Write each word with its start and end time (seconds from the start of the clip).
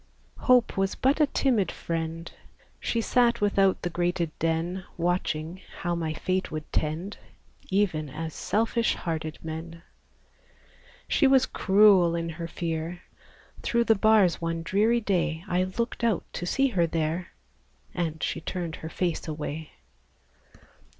Hope 0.39 0.77
Was 0.77 0.95
but 0.95 1.21
a 1.21 1.27
timid 1.27 1.71
friend; 1.71 2.31
She 2.79 3.01
sat 3.01 3.39
without 3.39 3.83
the 3.83 3.89
grated 3.91 4.31
den, 4.39 4.83
Watching 4.97 5.61
how 5.81 5.93
my 5.93 6.11
fate 6.11 6.49
would 6.49 6.65
tend, 6.73 7.17
Even 7.69 8.09
as 8.09 8.33
selfish 8.33 8.95
hearted 8.95 9.37
men. 9.43 9.83
She 11.07 11.27
was 11.27 11.45
cruel 11.45 12.15
in 12.15 12.29
her 12.29 12.47
fear; 12.47 13.03
Through 13.61 13.83
the 13.83 13.93
bars 13.93 14.41
one 14.41 14.63
dreary 14.63 15.01
day, 15.01 15.43
I 15.47 15.65
looked 15.65 16.03
out 16.03 16.23
to 16.33 16.47
see 16.47 16.69
her 16.69 16.87
there, 16.87 17.33
And 17.93 18.23
she 18.23 18.41
turned 18.41 18.77
her 18.77 18.89
face 18.89 19.27
away! 19.27 19.69